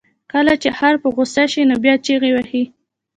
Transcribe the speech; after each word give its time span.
کله 0.31 0.53
چې 0.61 0.69
خر 0.77 0.93
په 1.03 1.07
غوسه 1.15 1.43
شي، 1.51 1.61
نو 1.69 1.75
بیا 1.83 1.95
چغې 2.05 2.31
وهي. 2.35 2.63